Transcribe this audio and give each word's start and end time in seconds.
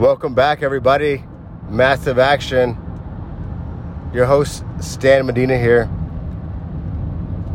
Welcome 0.00 0.32
back, 0.32 0.62
everybody. 0.62 1.22
Massive 1.68 2.18
action. 2.18 2.70
Your 4.14 4.24
host 4.24 4.64
Stan 4.80 5.26
Medina 5.26 5.58
here. 5.58 5.84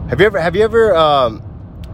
Have 0.10 0.20
you 0.20 0.28
ever 0.28 0.40
have 0.40 0.56
you 0.56 0.64
ever 0.64 0.96
um, 0.96 1.42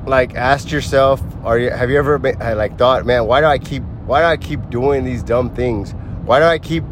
like 0.06 0.36
asked 0.36 0.70
yourself, 0.70 1.22
or 1.46 1.58
have 1.58 1.90
you 1.90 1.98
ever 1.98 2.18
been, 2.18 2.38
like 2.38 2.78
thought, 2.78 3.06
man, 3.06 3.28
why 3.28 3.40
do 3.40 3.48
I 3.48 3.60
keep 3.60 3.82
why 4.06 4.20
do 4.20 4.26
I 4.26 4.36
keep 4.36 4.70
doing 4.70 5.06
these 5.06 5.24
dumb 5.24 5.56
things? 5.56 5.94
Why 6.26 6.40
do 6.40 6.46
I 6.46 6.60
keep 6.60 6.84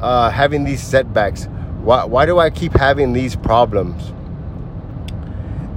uh, 0.00 0.30
having 0.30 0.64
these 0.64 0.82
setbacks? 0.82 1.44
Why 1.82 2.04
why 2.04 2.24
do 2.24 2.38
I 2.38 2.48
keep 2.48 2.72
having 2.72 3.12
these 3.12 3.36
problems? 3.36 4.14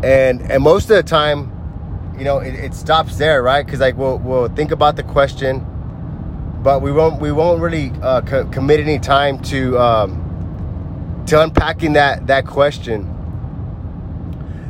And 0.02 0.50
and 0.50 0.64
most 0.64 0.84
of 0.84 0.96
the 0.96 1.04
time, 1.04 1.52
you 2.18 2.24
know, 2.24 2.40
it, 2.40 2.54
it 2.56 2.74
stops 2.74 3.18
there, 3.18 3.44
right? 3.44 3.66
Because 3.66 3.82
like 3.82 3.98
we'll 3.98 4.18
we'll 4.18 4.48
think 4.48 4.72
about 4.72 4.96
the 4.96 5.04
question 5.04 5.74
but 6.64 6.82
we 6.82 6.92
won't 6.92 7.22
we 7.22 7.32
won't 7.32 7.62
really 7.62 7.92
uh, 8.02 8.22
co- 8.22 8.46
commit 8.46 8.80
any 8.80 9.00
time 9.00 9.40
to 9.44 9.78
um, 9.80 11.24
to 11.28 11.42
unpacking 11.42 11.94
that 11.94 12.28
that 12.28 12.46
question. 12.46 13.14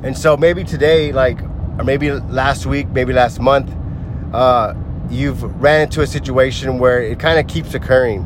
And 0.03 0.17
so 0.17 0.37
maybe 0.37 0.63
today, 0.63 1.11
like, 1.11 1.41
or 1.41 1.83
maybe 1.83 2.11
last 2.11 2.65
week, 2.65 2.87
maybe 2.89 3.13
last 3.13 3.39
month, 3.39 3.71
uh, 4.33 4.73
you've 5.09 5.41
ran 5.61 5.81
into 5.81 6.01
a 6.01 6.07
situation 6.07 6.77
where 6.77 7.01
it 7.01 7.19
kind 7.19 7.39
of 7.39 7.47
keeps 7.47 7.73
occurring, 7.73 8.25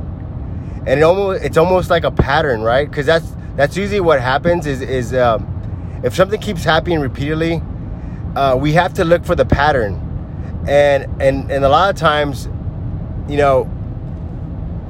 and 0.85 0.99
it 0.99 1.03
almost 1.03 1.43
it's 1.43 1.57
almost 1.57 1.89
like 1.89 2.03
a 2.03 2.11
pattern, 2.11 2.61
right? 2.61 2.89
Because 2.89 3.05
that's 3.05 3.33
that's 3.55 3.77
usually 3.77 4.01
what 4.01 4.19
happens 4.21 4.65
is 4.65 4.81
is 4.81 5.13
um, 5.13 6.01
if 6.03 6.15
something 6.15 6.41
keeps 6.41 6.63
happening 6.63 6.99
repeatedly, 6.99 7.61
uh, 8.35 8.57
we 8.59 8.73
have 8.73 8.93
to 8.95 9.05
look 9.05 9.23
for 9.23 9.35
the 9.35 9.45
pattern, 9.45 9.95
and 10.67 11.05
and 11.21 11.51
and 11.51 11.63
a 11.63 11.69
lot 11.69 11.89
of 11.89 11.95
times 11.95 12.49
you 13.27 13.37
know, 13.37 13.69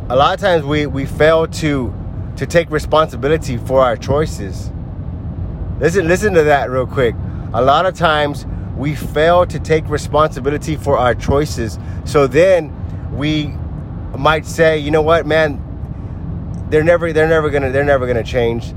a 0.10 0.16
lot 0.16 0.34
of 0.34 0.40
times 0.40 0.64
we, 0.66 0.86
we 0.88 1.06
fail 1.06 1.48
to 1.48 1.94
to 2.38 2.46
take 2.46 2.72
responsibility 2.72 3.58
for 3.58 3.82
our 3.82 3.96
choices. 3.96 4.72
Listen, 5.80 6.08
listen 6.08 6.34
to 6.34 6.44
that 6.44 6.70
real 6.70 6.88
quick. 6.88 7.16
A 7.54 7.62
lot 7.62 7.86
of 7.86 7.94
times 7.96 8.46
we 8.76 8.96
fail 8.96 9.46
to 9.46 9.60
take 9.60 9.88
responsibility 9.90 10.76
for 10.76 10.98
our 10.98 11.14
choices. 11.14 11.78
So 12.06 12.28
then 12.28 12.74
we 13.16 13.48
might 14.18 14.46
say, 14.46 14.80
you 14.80 14.92
know 14.92 15.02
what, 15.02 15.26
man, 15.26 15.60
they're 16.70 16.84
never 16.84 17.14
they're 17.14 17.28
never 17.28 17.50
gonna 17.50 17.72
they're 17.72 17.84
never 17.84 18.08
gonna 18.08 18.24
change. 18.24 18.74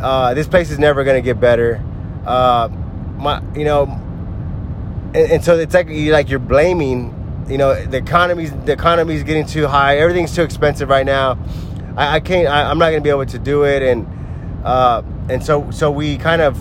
Uh, 0.00 0.34
this 0.34 0.48
place 0.48 0.70
is 0.70 0.78
never 0.78 1.04
gonna 1.04 1.20
get 1.20 1.38
better. 1.40 1.82
Uh, 2.26 2.68
my, 3.16 3.42
you 3.54 3.64
know, 3.64 3.84
and, 5.14 5.32
and 5.32 5.44
so 5.44 5.56
it's 5.56 5.74
like 5.74 5.88
you 5.88 6.10
like 6.12 6.28
you're 6.28 6.38
blaming 6.38 7.23
you 7.48 7.58
know 7.58 7.84
the 7.84 7.98
economy's 7.98 8.52
the 8.52 8.72
economy's 8.72 9.22
getting 9.22 9.46
too 9.46 9.66
high. 9.66 9.98
Everything's 9.98 10.34
too 10.34 10.42
expensive 10.42 10.88
right 10.88 11.06
now. 11.06 11.38
I, 11.96 12.16
I 12.16 12.20
can't 12.20 12.48
I, 12.48 12.70
am 12.70 12.78
not 12.78 12.90
going 12.90 13.00
to 13.00 13.04
be 13.04 13.10
able 13.10 13.26
to 13.26 13.38
do 13.38 13.64
it. 13.64 13.82
And 13.82 14.06
uh, 14.64 15.02
and 15.28 15.44
so 15.44 15.70
so 15.70 15.90
we 15.90 16.16
kind 16.16 16.42
of 16.42 16.56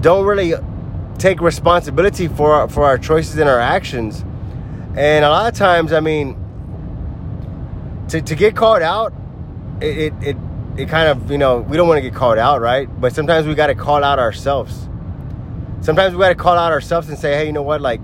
don't 0.00 0.24
really 0.24 0.54
take 1.18 1.40
responsibility 1.40 2.28
for 2.28 2.52
our, 2.52 2.68
for 2.68 2.84
our 2.84 2.96
choices 2.96 3.36
and 3.38 3.48
our 3.48 3.58
actions. 3.58 4.24
And 4.96 5.24
a 5.24 5.28
lot 5.28 5.52
of 5.52 5.58
times 5.58 5.92
i 5.92 6.00
mean 6.00 6.36
to, 8.08 8.20
to 8.22 8.34
get 8.34 8.56
called 8.56 8.82
out 8.82 9.12
it, 9.80 9.98
it, 9.98 10.14
it 10.22 10.36
it 10.76 10.88
kind 10.88 11.08
of 11.08 11.30
you 11.30 11.38
know 11.38 11.58
we 11.58 11.76
don't 11.76 11.88
want 11.88 11.98
to 11.98 12.02
get 12.02 12.14
called 12.14 12.38
out 12.38 12.60
right? 12.60 12.88
But 13.00 13.14
sometimes 13.14 13.46
we 13.46 13.54
got 13.54 13.66
to 13.66 13.74
call 13.74 14.02
out 14.04 14.18
ourselves. 14.18 14.88
Sometimes 15.80 16.14
we 16.14 16.20
got 16.20 16.28
to 16.28 16.34
call 16.34 16.56
out 16.56 16.72
ourselves 16.72 17.08
and 17.08 17.18
say 17.18 17.34
hey 17.34 17.46
you 17.46 17.52
know 17.52 17.62
what? 17.62 17.80
Like 17.80 18.00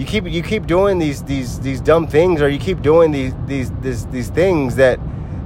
you 0.00 0.06
keep 0.06 0.26
you 0.26 0.42
keep 0.42 0.66
doing 0.66 0.98
these 0.98 1.22
these 1.24 1.60
these 1.60 1.78
dumb 1.78 2.06
things 2.06 2.40
or 2.40 2.48
you 2.48 2.58
keep 2.58 2.80
doing 2.80 3.10
these 3.10 3.34
these 3.46 3.70
these, 3.82 4.06
these 4.06 4.30
things 4.30 4.76
that 4.76 4.98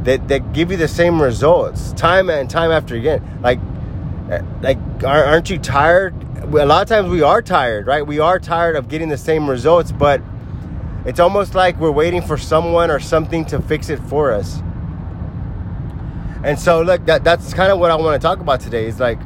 that 0.05 0.29
that 0.29 0.53
give 0.53 0.71
you 0.71 0.77
the 0.77 0.87
same 0.87 1.21
results 1.21 1.93
time 1.95 2.31
and 2.31 2.49
time 2.49 2.71
after 2.71 2.95
again. 2.95 3.41
Like 3.43 3.59
eh, 4.31 4.43
like 4.63 4.79
aren't 5.03 5.51
you 5.51 5.59
tired? 5.59 6.15
A 6.45 6.67
lot 6.67 6.83
of 6.83 6.89
times 6.89 7.11
we 7.11 7.21
are 7.21 7.43
tired 7.43 7.89
right? 7.89 8.07
We 8.07 8.21
are 8.21 8.39
tired 8.39 8.77
of 8.77 8.89
getting 8.89 9.09
the 9.09 9.19
same 9.19 9.51
results 9.51 9.91
but 9.91 10.23
it's 11.05 11.19
almost 11.19 11.57
like 11.57 11.77
we're 11.81 11.91
waiting 11.91 12.23
for 12.23 12.39
someone 12.39 12.93
or 12.93 13.01
something 13.01 13.45
to 13.47 13.61
fix 13.61 13.89
it 13.89 13.99
for 14.05 14.31
us. 14.31 14.61
And 16.45 16.57
so 16.57 16.81
look 16.81 17.05
that 17.07 17.25
that's 17.25 17.53
kind 17.55 17.73
of 17.73 17.81
what 17.81 17.91
i 17.91 17.97
want 17.97 18.23
to 18.23 18.25
talk 18.25 18.39
about 18.39 18.61
today 18.61 18.87
is 18.87 19.01
like 19.01 19.19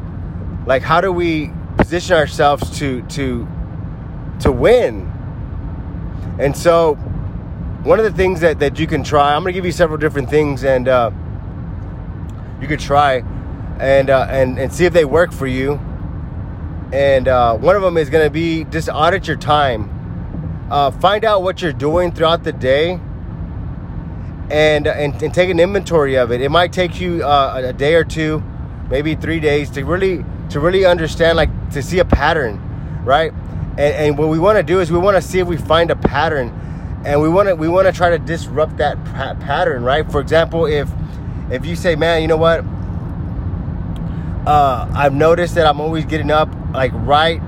like 0.66 0.80
how 0.80 1.02
do 1.02 1.12
we 1.12 1.50
position 1.76 2.16
ourselves 2.16 2.78
to 2.78 3.02
to 3.08 3.46
to 4.40 4.50
win 4.50 5.07
and 6.38 6.56
so, 6.56 6.94
one 7.84 7.98
of 7.98 8.04
the 8.04 8.12
things 8.12 8.40
that, 8.40 8.58
that 8.60 8.78
you 8.78 8.86
can 8.86 9.02
try, 9.02 9.34
I'm 9.34 9.44
to 9.44 9.52
give 9.52 9.64
you 9.64 9.72
several 9.72 9.98
different 9.98 10.30
things, 10.30 10.64
and 10.64 10.88
uh, 10.88 11.10
you 12.60 12.68
could 12.68 12.80
try 12.80 13.24
and, 13.80 14.10
uh, 14.10 14.26
and, 14.30 14.58
and 14.58 14.72
see 14.72 14.84
if 14.84 14.92
they 14.92 15.04
work 15.04 15.32
for 15.32 15.46
you. 15.46 15.80
And 16.92 17.28
uh, 17.28 17.56
one 17.56 17.76
of 17.76 17.82
them 17.82 17.96
is 17.96 18.08
to 18.10 18.30
be 18.30 18.64
just 18.64 18.88
audit 18.88 19.26
your 19.26 19.36
time. 19.36 20.66
Uh, 20.70 20.90
find 20.90 21.24
out 21.24 21.42
what 21.42 21.62
you're 21.62 21.72
doing 21.72 22.12
throughout 22.12 22.44
the 22.44 22.52
day 22.52 23.00
and, 24.50 24.86
and, 24.86 25.22
and 25.22 25.34
take 25.34 25.50
an 25.50 25.60
inventory 25.60 26.16
of 26.16 26.32
it. 26.32 26.40
It 26.40 26.50
might 26.50 26.72
take 26.72 27.00
you 27.00 27.22
uh, 27.22 27.62
a 27.64 27.72
day 27.72 27.94
or 27.94 28.04
two, 28.04 28.42
maybe 28.90 29.14
three 29.14 29.40
days 29.40 29.70
to 29.70 29.84
really 29.84 30.24
to 30.50 30.60
really 30.60 30.86
understand, 30.86 31.36
like 31.36 31.50
to 31.72 31.82
see 31.82 31.98
a 31.98 32.04
pattern, 32.06 32.58
right? 33.04 33.32
And, 33.78 33.94
and 33.94 34.18
what 34.18 34.28
we 34.28 34.40
want 34.40 34.58
to 34.58 34.64
do 34.64 34.80
is 34.80 34.90
we 34.90 34.98
want 34.98 35.16
to 35.16 35.22
see 35.22 35.38
if 35.38 35.46
we 35.46 35.56
find 35.56 35.92
a 35.92 35.96
pattern, 35.96 36.48
and 37.04 37.22
we 37.22 37.28
want 37.28 37.48
to 37.48 37.54
we 37.54 37.68
want 37.68 37.86
to 37.86 37.92
try 37.92 38.10
to 38.10 38.18
disrupt 38.18 38.76
that 38.78 39.02
pa- 39.04 39.34
pattern, 39.34 39.84
right? 39.84 40.10
For 40.10 40.20
example, 40.20 40.66
if 40.66 40.90
if 41.48 41.64
you 41.64 41.76
say, 41.76 41.94
man, 41.94 42.20
you 42.20 42.26
know 42.26 42.36
what? 42.36 42.64
Uh, 44.44 44.90
I've 44.92 45.14
noticed 45.14 45.54
that 45.54 45.66
I'm 45.66 45.80
always 45.80 46.04
getting 46.06 46.32
up 46.32 46.48
like 46.72 46.90
right, 46.94 47.40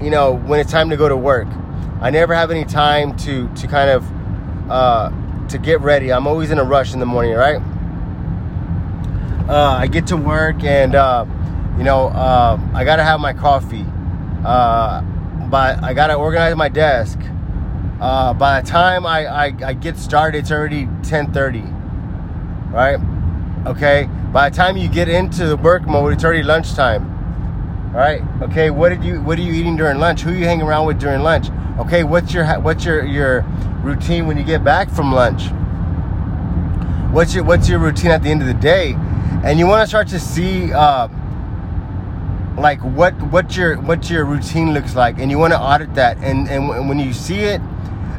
you 0.00 0.10
know, 0.10 0.36
when 0.36 0.60
it's 0.60 0.70
time 0.70 0.90
to 0.90 0.96
go 0.96 1.08
to 1.08 1.16
work. 1.16 1.48
I 2.00 2.10
never 2.10 2.34
have 2.34 2.52
any 2.52 2.64
time 2.64 3.16
to 3.18 3.48
to 3.48 3.66
kind 3.66 3.90
of 3.90 4.70
uh, 4.70 5.10
to 5.48 5.58
get 5.58 5.80
ready. 5.80 6.12
I'm 6.12 6.28
always 6.28 6.52
in 6.52 6.58
a 6.60 6.64
rush 6.64 6.94
in 6.94 7.00
the 7.00 7.06
morning, 7.06 7.34
right? 7.34 7.60
Uh, 9.48 9.76
I 9.80 9.88
get 9.88 10.06
to 10.06 10.16
work 10.16 10.62
and 10.62 10.94
uh, 10.94 11.26
you 11.76 11.82
know 11.82 12.08
uh, 12.08 12.60
I 12.74 12.84
gotta 12.84 13.02
have 13.02 13.18
my 13.18 13.32
coffee. 13.32 13.84
But 15.50 15.82
I 15.82 15.94
gotta 15.94 16.14
organize 16.14 16.56
my 16.56 16.68
desk. 16.68 17.18
Uh, 18.00 18.34
by 18.34 18.60
the 18.60 18.66
time 18.66 19.06
I, 19.06 19.26
I, 19.26 19.54
I 19.64 19.72
get 19.72 19.96
started, 19.96 20.38
it's 20.38 20.50
already 20.50 20.86
10:30. 21.02 22.72
Right? 22.72 22.98
Okay. 23.66 24.08
By 24.32 24.50
the 24.50 24.56
time 24.56 24.76
you 24.76 24.88
get 24.88 25.08
into 25.08 25.46
the 25.46 25.56
work 25.56 25.86
mode, 25.86 26.12
it's 26.12 26.24
already 26.24 26.42
lunchtime. 26.42 27.10
Right? 27.92 28.22
Okay. 28.42 28.70
What 28.70 28.88
did 28.88 29.04
you 29.04 29.20
What 29.20 29.38
are 29.38 29.42
you 29.42 29.52
eating 29.52 29.76
during 29.76 29.98
lunch? 29.98 30.22
Who 30.22 30.30
are 30.30 30.34
you 30.34 30.44
hanging 30.44 30.66
around 30.66 30.86
with 30.86 30.98
during 30.98 31.22
lunch? 31.22 31.48
Okay. 31.78 32.04
What's 32.04 32.32
your 32.34 32.46
What's 32.60 32.84
your 32.84 33.04
your 33.04 33.42
routine 33.82 34.26
when 34.26 34.36
you 34.36 34.44
get 34.44 34.64
back 34.64 34.90
from 34.90 35.12
lunch? 35.12 35.50
What's 37.12 37.34
your 37.34 37.44
What's 37.44 37.68
your 37.68 37.78
routine 37.78 38.10
at 38.10 38.22
the 38.22 38.30
end 38.30 38.40
of 38.42 38.48
the 38.48 38.54
day? 38.54 38.94
And 39.44 39.58
you 39.58 39.66
want 39.66 39.82
to 39.82 39.86
start 39.86 40.08
to 40.08 40.18
see. 40.18 40.72
Uh, 40.72 41.08
like 42.56 42.80
what 42.80 43.14
what 43.30 43.56
your 43.56 43.76
what 43.80 44.08
your 44.08 44.24
routine 44.24 44.72
looks 44.72 44.94
like 44.94 45.18
and 45.18 45.30
you 45.30 45.38
want 45.38 45.52
to 45.52 45.58
audit 45.58 45.92
that 45.94 46.16
and 46.18 46.48
and 46.48 46.88
when 46.88 46.98
you 46.98 47.12
see 47.12 47.40
it 47.40 47.60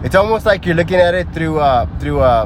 it's 0.03 0.15
almost 0.15 0.45
like 0.45 0.65
you're 0.65 0.75
looking 0.75 0.99
at 0.99 1.13
it 1.13 1.27
through 1.33 1.59
uh 1.59 1.85
through 1.99 2.19
uh 2.19 2.45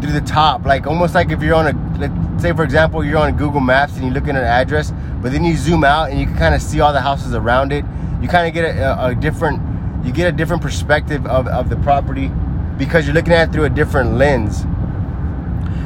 through 0.00 0.12
the 0.12 0.20
top 0.22 0.64
like 0.64 0.86
almost 0.86 1.14
like 1.14 1.30
if 1.30 1.42
you're 1.42 1.54
on 1.54 1.66
a 1.66 1.98
let's 1.98 2.42
say 2.42 2.52
for 2.52 2.62
example 2.62 3.04
you're 3.04 3.18
on 3.18 3.36
google 3.36 3.60
maps 3.60 3.96
and 3.96 4.04
you 4.04 4.10
look 4.10 4.24
at 4.24 4.30
an 4.30 4.36
address 4.36 4.92
but 5.20 5.32
then 5.32 5.44
you 5.44 5.56
zoom 5.56 5.84
out 5.84 6.10
and 6.10 6.20
you 6.20 6.26
can 6.26 6.36
kind 6.36 6.54
of 6.54 6.62
see 6.62 6.80
all 6.80 6.92
the 6.92 7.00
houses 7.00 7.34
around 7.34 7.72
it 7.72 7.84
you 8.22 8.28
kind 8.28 8.46
of 8.46 8.54
get 8.54 8.76
a, 8.76 9.06
a, 9.06 9.14
different 9.14 9.60
you 10.04 10.12
get 10.12 10.28
a 10.28 10.32
different 10.32 10.62
perspective 10.62 11.26
of, 11.26 11.46
of 11.48 11.68
the 11.68 11.76
property 11.76 12.30
because 12.78 13.06
you're 13.06 13.14
looking 13.14 13.32
at 13.32 13.48
it 13.48 13.52
through 13.52 13.64
a 13.64 13.70
different 13.70 14.14
lens 14.14 14.64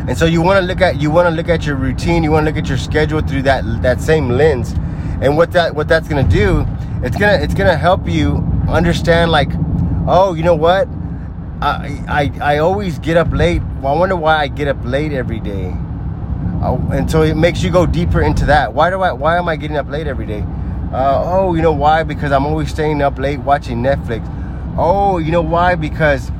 and 0.06 0.16
so 0.18 0.26
you 0.26 0.42
want 0.42 0.60
to 0.60 0.66
look 0.66 0.80
at 0.80 1.00
you 1.00 1.10
want 1.10 1.26
to 1.28 1.34
look 1.34 1.48
at 1.48 1.64
your 1.64 1.76
routine, 1.76 2.22
you 2.22 2.30
want 2.30 2.46
to 2.46 2.50
look 2.50 2.58
at 2.58 2.68
your 2.68 2.78
schedule 2.78 3.20
through 3.20 3.42
that 3.42 3.64
that 3.82 4.00
same 4.00 4.28
lens. 4.28 4.74
And 5.22 5.36
what 5.36 5.52
that 5.52 5.74
what 5.74 5.88
that's 5.88 6.08
going 6.08 6.26
to 6.26 6.30
do, 6.30 6.66
it's 7.02 7.16
going 7.16 7.38
to 7.38 7.42
it's 7.42 7.54
going 7.54 7.70
to 7.70 7.76
help 7.76 8.06
you 8.08 8.36
understand 8.68 9.30
like, 9.30 9.48
oh, 10.06 10.34
you 10.34 10.42
know 10.42 10.54
what? 10.54 10.88
I, 11.62 12.04
I 12.40 12.54
I 12.54 12.58
always 12.58 12.98
get 12.98 13.16
up 13.16 13.32
late. 13.32 13.62
Well, 13.80 13.94
I 13.94 13.98
wonder 13.98 14.16
why 14.16 14.36
I 14.36 14.48
get 14.48 14.68
up 14.68 14.76
late 14.84 15.12
every 15.12 15.40
day. 15.40 15.74
Oh, 16.62 16.86
and 16.92 17.10
so 17.10 17.22
it 17.22 17.36
makes 17.36 17.62
you 17.62 17.70
go 17.70 17.86
deeper 17.86 18.20
into 18.20 18.44
that. 18.46 18.74
Why 18.74 18.90
do 18.90 19.00
I 19.00 19.12
why 19.12 19.38
am 19.38 19.48
I 19.48 19.56
getting 19.56 19.76
up 19.76 19.88
late 19.88 20.06
every 20.06 20.26
day? 20.26 20.44
Uh, 20.92 21.22
oh, 21.24 21.54
you 21.54 21.62
know 21.62 21.72
why? 21.72 22.02
Because 22.02 22.30
I'm 22.30 22.44
always 22.46 22.70
staying 22.70 23.00
up 23.02 23.18
late 23.18 23.40
watching 23.40 23.82
Netflix. 23.82 24.22
Oh, 24.76 25.18
you 25.18 25.32
know 25.32 25.42
why? 25.42 25.74
Because 25.74 26.30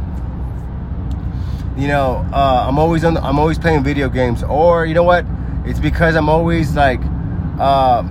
you 1.77 1.89
know, 1.89 2.27
uh, 2.33 2.67
I'm 2.69 2.79
always 2.79 3.05
on. 3.05 3.15
The, 3.15 3.21
I'm 3.21 3.39
always 3.39 3.59
playing 3.59 3.83
video 3.85 4.09
games, 4.09 4.43
or 4.43 4.87
you 4.87 4.95
know 4.95 5.03
what? 5.03 5.25
It's 5.65 5.81
because 5.81 6.15
I'm 6.15 6.29
always 6.29 6.75
like 6.75 7.01
uh, 7.59 8.03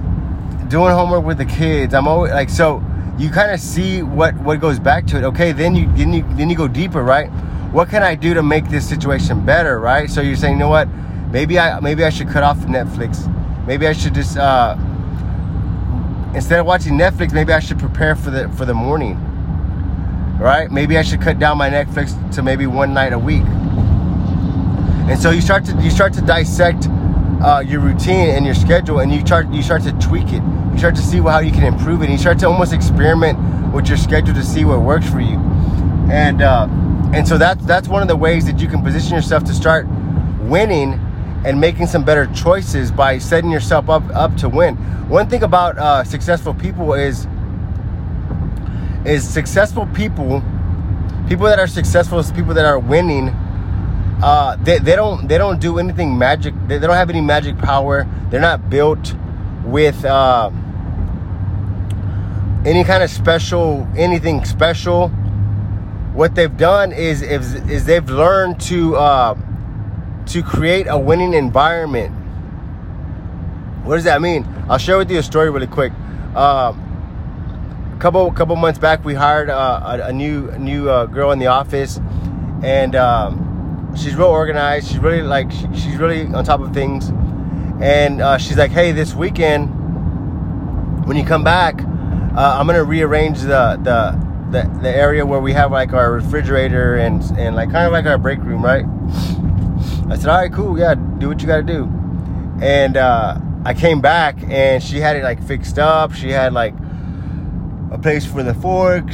doing 0.68 0.92
homework 0.92 1.26
with 1.26 1.38
the 1.38 1.46
kids. 1.46 1.94
I'm 1.94 2.08
always 2.08 2.32
like 2.32 2.50
so. 2.50 2.84
You 3.18 3.30
kind 3.30 3.52
of 3.52 3.60
see 3.60 4.02
what 4.02 4.36
what 4.40 4.60
goes 4.60 4.80
back 4.80 5.06
to 5.08 5.18
it. 5.18 5.24
Okay, 5.24 5.52
then 5.52 5.76
you 5.76 5.88
then 5.96 6.14
you 6.14 6.24
then 6.36 6.50
you 6.50 6.56
go 6.56 6.68
deeper, 6.68 7.04
right? 7.04 7.30
what 7.74 7.90
can 7.90 8.04
I 8.04 8.14
do 8.14 8.36
to 8.36 8.44
make 8.44 8.70
this 8.70 8.88
situation 8.88 9.44
better, 9.44 9.80
right? 9.80 10.08
So 10.08 10.22
you're 10.22 10.36
saying, 10.36 10.54
you 10.54 10.60
know 10.60 10.70
what? 10.70 10.88
Maybe 11.32 11.58
I 11.58 11.80
maybe 11.80 12.04
I 12.04 12.12
should 12.12 12.30
cut 12.30 12.44
off 12.44 12.60
Netflix. 12.60 13.28
Maybe 13.66 13.88
I 13.88 13.94
should 13.94 14.14
just 14.14 14.38
uh, 14.38 14.78
instead 16.36 16.60
of 16.60 16.68
watching 16.68 16.94
Netflix, 16.94 17.34
maybe 17.34 17.52
I 17.52 17.60
should 17.60 17.80
prepare 17.80 18.16
for 18.16 18.30
the 18.30 18.48
for 18.50 18.66
the 18.66 18.76
morning. 18.76 19.18
Right? 20.40 20.70
Maybe 20.72 21.00
I 21.00 21.02
should 21.02 21.22
cut 21.22 21.40
down 21.40 21.58
my 21.58 21.70
Netflix 21.70 22.14
to 22.36 22.44
maybe 22.44 22.68
one 22.68 22.94
night 22.94 23.12
a 23.12 23.20
week. 23.20 23.44
And 25.10 25.20
so 25.20 25.32
you 25.32 25.42
start 25.42 25.66
to 25.66 25.76
you 25.82 25.90
start 25.90 26.14
to 26.14 26.22
dissect 26.22 26.88
uh, 27.42 27.62
your 27.66 27.82
routine 27.82 28.30
and 28.30 28.46
your 28.46 28.56
schedule, 28.56 29.00
and 29.00 29.12
you 29.12 29.20
start 29.22 29.50
you 29.52 29.62
start 29.62 29.84
to 29.84 29.92
tweak 29.94 30.32
it. 30.32 30.42
You 30.72 30.78
start 30.78 30.96
to 30.96 31.02
see 31.02 31.20
how 31.20 31.40
you 31.40 31.52
can 31.52 31.64
improve 31.64 32.02
it. 32.02 32.06
And 32.06 32.14
you 32.14 32.18
start 32.18 32.40
to 32.40 32.48
almost 32.48 32.74
experiment 32.74 33.38
with 33.74 33.88
your 33.88 33.98
schedule 33.98 34.34
to 34.34 34.44
see 34.44 34.66
what 34.66 34.82
works 34.82 35.10
for 35.10 35.20
you. 35.20 35.38
And 36.10 36.42
uh, 36.42 36.68
and 37.14 37.28
so 37.28 37.38
that's 37.38 37.64
that's 37.66 37.88
one 37.88 38.02
of 38.02 38.08
the 38.08 38.16
ways 38.16 38.46
that 38.46 38.60
you 38.60 38.68
can 38.68 38.82
position 38.82 39.16
yourself 39.16 39.44
to 39.46 39.54
start 39.54 39.88
winning 40.42 40.94
and 41.46 41.60
making 41.60 41.88
some 41.88 42.04
better 42.06 42.28
choices 42.28 42.92
by 42.92 43.18
setting 43.18 43.52
yourself 43.52 43.90
up 43.90 44.04
up 44.14 44.36
to 44.38 44.48
win. 44.48 44.76
One 45.10 45.28
thing 45.28 45.44
about 45.44 45.78
uh, 45.78 46.04
successful 46.06 46.54
people 46.54 46.94
is 46.94 47.28
is 49.06 49.28
successful 49.28 49.86
people, 49.88 50.42
people 51.28 51.46
that 51.46 51.60
are 51.60 51.68
successful 51.68 52.20
is 52.20 52.32
people 52.32 52.54
that 52.54 52.66
are 52.66 52.80
winning. 52.80 53.36
Uh, 54.22 54.56
they, 54.58 54.80
they 54.80 54.96
don't 54.96 55.28
they 55.28 55.38
don't 55.38 55.60
do 55.60 55.80
anything 55.80 56.18
magic. 56.18 56.54
They, 56.68 56.78
they 56.78 56.88
don't 56.88 56.96
have 56.96 57.10
any 57.10 57.22
magic 57.22 57.58
power. 57.58 58.08
They're 58.30 58.40
not 58.40 58.70
built 58.70 59.16
with 59.66 60.04
uh, 60.06 60.52
any 62.66 62.84
kind 62.84 63.04
of 63.04 63.10
special 63.10 63.88
anything 63.98 64.46
special. 64.46 65.10
What 66.14 66.36
they've 66.36 66.56
done 66.56 66.92
is 66.92 67.22
is, 67.22 67.56
is 67.70 67.86
they've 67.86 68.10
learned 68.10 68.62
to 68.62 68.96
uh, 68.96 69.38
to 70.28 70.44
create 70.44 70.88
a 70.88 70.98
winning 70.98 71.34
environment. 71.34 72.12
What 73.84 73.96
does 73.96 74.06
that 74.06 74.22
mean? 74.22 74.48
I'll 74.70 74.78
share 74.78 74.98
with 74.98 75.12
you 75.12 75.20
a 75.20 75.24
story 75.24 75.50
really 75.50 75.68
quick. 75.68 75.92
Uh, 76.36 76.74
a 77.94 77.98
couple 78.00 78.32
couple 78.32 78.56
months 78.56 78.80
back, 78.80 79.04
we 79.04 79.14
hired 79.14 79.50
uh, 79.50 80.00
a, 80.04 80.08
a, 80.08 80.14
new 80.14 80.52
new 80.58 80.90
uh, 80.90 81.06
girl 81.06 81.32
in 81.32 81.40
the 81.40 81.48
office, 81.48 82.00
and 82.64 82.96
um, 82.96 83.43
she's 83.96 84.16
real 84.16 84.28
organized. 84.28 84.88
She's 84.88 85.00
really 85.00 85.22
like 85.22 85.52
she, 85.52 85.68
she's 85.74 85.96
really 85.98 86.26
on 86.28 86.44
top 86.44 86.62
of 86.62 86.74
things, 86.74 87.10
and 87.82 88.22
uh, 88.22 88.38
she's 88.38 88.58
like, 88.58 88.72
"Hey, 88.72 88.92
this 88.92 89.14
weekend, 89.14 89.70
when 91.08 91.18
you 91.18 91.26
come 91.26 91.44
back, 91.44 91.82
uh, 91.84 92.58
I'm 92.60 92.68
gonna 92.68 92.84
rearrange 92.84 93.42
the 93.42 93.80
the." 93.82 94.34
The, 94.54 94.70
the 94.84 94.96
area 94.96 95.26
where 95.26 95.40
we 95.40 95.52
have 95.54 95.72
like 95.72 95.94
our 95.94 96.12
refrigerator 96.12 96.98
and 96.98 97.24
and 97.40 97.56
like 97.56 97.72
kind 97.72 97.88
of 97.88 97.92
like 97.92 98.06
our 98.06 98.20
break 98.20 98.38
room, 98.38 98.64
right? 98.64 98.86
I 100.12 100.16
said, 100.16 100.30
all 100.30 100.38
right, 100.38 100.54
cool, 100.54 100.78
yeah, 100.78 100.94
do 100.94 101.28
what 101.28 101.42
you 101.42 101.48
got 101.48 101.58
to 101.58 101.64
do. 101.64 101.90
And 102.62 102.96
uh, 102.96 103.40
I 103.66 103.74
came 103.74 104.00
back 104.00 104.38
and 104.48 104.84
she 104.84 105.00
had 105.00 105.16
it 105.16 105.24
like 105.24 105.42
fixed 105.42 105.80
up. 105.80 106.14
She 106.14 106.30
had 106.30 106.54
like 106.54 106.76
a 107.92 107.98
place 107.98 108.28
for 108.28 108.44
the 108.44 108.54
fork, 108.54 109.06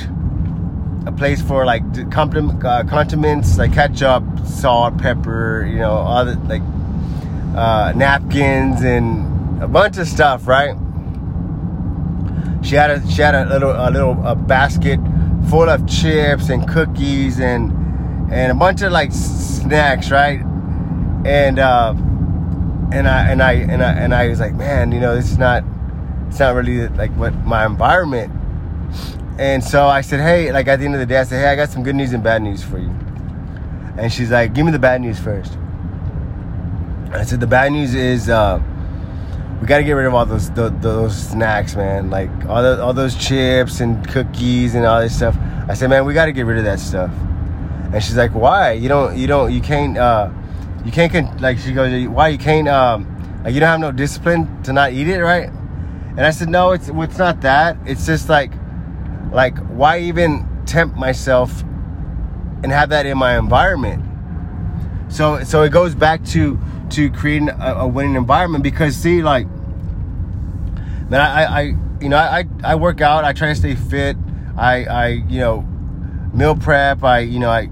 a 1.06 1.12
place 1.12 1.42
for 1.42 1.66
like 1.66 1.84
uh, 1.98 2.84
condiments 2.84 3.58
like 3.58 3.74
ketchup, 3.74 4.24
salt, 4.46 4.98
pepper, 4.98 5.66
you 5.70 5.80
know, 5.80 6.26
the 6.26 6.36
like 6.48 6.62
uh, 7.56 7.94
napkins 7.96 8.82
and 8.82 9.62
a 9.62 9.68
bunch 9.68 9.98
of 9.98 10.08
stuff, 10.08 10.48
right? 10.48 10.76
She 12.62 12.76
had 12.76 12.92
a 12.92 13.08
she 13.10 13.22
had 13.22 13.36
a 13.36 13.46
little 13.46 13.72
a 13.72 13.90
little 13.90 14.26
a 14.26 14.36
basket 14.36 15.00
full 15.50 15.70
of 15.70 15.88
chips 15.88 16.50
and 16.50 16.68
cookies 16.68 17.40
and 17.40 17.72
and 18.32 18.52
a 18.52 18.56
bunch 18.56 18.82
of 18.82 18.92
like 18.92 19.12
snacks, 19.12 20.12
right? 20.12 20.42
and 21.26 21.60
uh, 21.60 21.94
and 22.92 23.08
I 23.08 23.30
and 23.30 23.44
I 23.44 23.54
and 23.54 23.84
I 23.84 23.92
and 23.92 24.16
I 24.16 24.28
was 24.30 24.40
like, 24.40 24.54
man, 24.54 24.92
you 24.92 25.00
know, 25.00 25.16
this 25.16 25.32
is 25.32 25.38
not 25.38 25.64
it's 26.28 26.40
not 26.40 26.56
really 26.56 26.88
like 26.90 27.12
what 27.12 27.34
my 27.46 27.66
environment. 27.66 28.34
And 29.40 29.64
so 29.64 29.88
I 29.88 30.02
said, 30.02 30.20
hey, 30.20 30.52
like 30.52 30.68
at 30.68 30.80
the 30.80 30.86
end 30.86 30.96
of 30.96 31.00
the 31.00 31.06
day, 31.06 31.18
I 31.18 31.24
said, 31.24 31.40
hey, 31.40 31.48
I 31.48 31.56
got 31.56 31.70
some 31.70 31.82
good 31.82 31.96
news 31.96 32.12
and 32.12 32.22
bad 32.22 32.42
news 32.42 32.62
for 32.62 32.78
you. 32.78 32.90
And 33.98 34.12
she's 34.12 34.32
like, 34.32 34.54
give 34.54 34.66
me 34.66 34.74
the 34.74 34.80
bad 34.80 35.00
news 35.00 35.18
first. 35.18 35.58
I 37.12 37.24
said, 37.24 37.40
the 37.40 37.48
bad 37.48 37.72
news 37.72 37.96
is 37.96 38.28
uh, 38.30 38.62
we 39.62 39.66
got 39.68 39.78
to 39.78 39.86
get 39.86 39.94
rid 39.94 40.08
of 40.08 40.14
all 40.14 40.26
those, 40.26 40.52
those, 40.52 40.74
those 40.82 41.30
snacks, 41.30 41.78
man. 41.78 42.10
Like 42.10 42.30
all 42.50 42.62
the, 42.62 42.84
all 42.84 42.94
those 42.94 43.16
chips 43.16 43.80
and 43.80 44.06
cookies 44.10 44.76
and 44.76 44.86
all 44.86 45.00
this 45.00 45.16
stuff. 45.16 45.38
I 45.70 45.74
said, 45.74 45.90
man, 45.90 46.06
we 46.06 46.14
got 46.14 46.26
to 46.26 46.34
get 46.34 46.46
rid 46.46 46.58
of 46.58 46.66
that 46.66 46.82
stuff. 46.82 47.12
And 47.94 48.04
she's 48.04 48.18
like, 48.18 48.36
why? 48.36 48.74
You 48.74 48.90
don't, 48.90 49.18
you 49.18 49.26
don't, 49.26 49.54
you 49.54 49.62
can't. 49.62 49.98
Uh, 49.98 50.32
you 50.86 50.92
can't 50.92 51.42
like 51.42 51.58
she 51.58 51.74
goes 51.74 52.08
why 52.08 52.30
you 52.30 52.38
can't 52.38 52.68
um 52.68 53.06
like 53.44 53.54
you 53.54 53.60
don't 53.60 53.70
have 53.70 53.80
no 53.80 53.92
discipline 53.92 54.64
to 54.64 54.72
not 54.72 54.94
eat 54.94 55.08
it 55.08 55.22
right 55.22 55.50
and 55.50 56.22
i 56.22 56.30
said 56.30 56.48
no 56.48 56.72
it's 56.72 56.90
it's 56.90 57.18
not 57.18 57.42
that 57.42 57.78
it's 57.86 58.06
just 58.06 58.30
like 58.30 58.52
like 59.32 59.58
why 59.70 60.00
even 60.00 60.48
tempt 60.66 60.98
myself 60.98 61.62
and 62.64 62.72
have 62.72 62.90
that 62.90 63.06
in 63.06 63.18
my 63.18 63.38
environment? 63.38 64.04
So 65.10 65.44
so 65.44 65.64
it 65.64 65.72
goes 65.72 65.96
back 65.96 66.24
to 66.26 66.60
to 66.92 67.12
creating 67.12 67.50
a, 67.50 67.76
a 67.80 67.88
winning 67.88 68.16
environment 68.16 68.64
because 68.64 68.96
see 68.96 69.22
like 69.22 69.48
man 71.10 71.22
I, 71.22 71.44
I 71.44 71.62
you 72.02 72.10
know 72.10 72.18
I 72.18 72.46
I 72.64 72.76
work 72.76 73.02
out 73.02 73.24
I 73.24 73.34
try 73.34 73.50
to 73.50 73.56
stay 73.56 73.76
fit 73.76 74.18
I 74.58 74.86
I 74.86 75.08
you 75.08 75.40
know 75.40 75.62
meal 76.34 76.56
prep 76.56 77.04
I 77.04 77.20
you 77.20 77.40
know 77.40 77.50
I 77.50 77.70